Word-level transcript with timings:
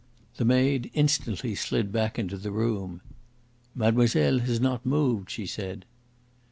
The 0.37 0.45
maid 0.45 0.89
instantly 0.95 1.53
slid 1.53 1.91
back 1.91 2.17
into 2.17 2.35
the 2.35 2.49
room. 2.49 3.01
"Mademoiselle 3.75 4.39
has 4.39 4.59
not 4.59 4.83
moved," 4.83 5.29
she 5.29 5.45
said. 5.45 5.85